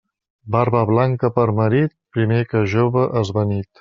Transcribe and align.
Barba 0.53 0.79
blanca 0.91 1.29
per 1.35 1.45
marit, 1.59 1.93
primer 2.19 2.41
que 2.55 2.63
jove 2.73 3.05
esvanit. 3.23 3.69